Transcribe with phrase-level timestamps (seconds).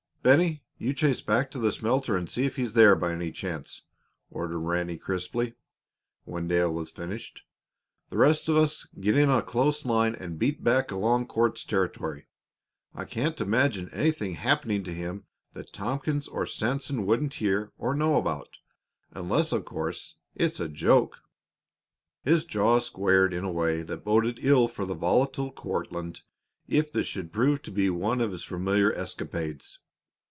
[0.23, 3.81] "Bennie, you chase back to the smelter and see if he's there by any chance,"
[4.29, 5.55] ordered Ranny, crisply,
[6.25, 7.41] when Dale had finished.
[8.11, 12.27] "The rest of us get in a close line and beat back along Court's territory.
[12.93, 18.15] I can't imagine anything happening to him that Tompkins or Sanson wouldn't hear or know
[18.15, 18.59] about
[19.09, 21.21] unless, of course, it's a joke."
[22.23, 26.21] His jaw squared in a way that boded ill for the volatile Courtlandt
[26.67, 29.79] if this should prove to be one of his familiar escapades.